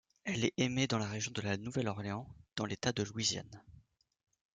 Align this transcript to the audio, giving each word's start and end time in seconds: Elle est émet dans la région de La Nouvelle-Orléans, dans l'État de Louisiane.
Elle 0.23 0.45
est 0.45 0.53
émet 0.57 0.87
dans 0.87 0.97
la 0.97 1.05
région 1.07 1.31
de 1.31 1.43
La 1.43 1.57
Nouvelle-Orléans, 1.57 2.25
dans 2.55 2.65
l'État 2.65 2.91
de 2.91 3.03
Louisiane. 3.03 3.61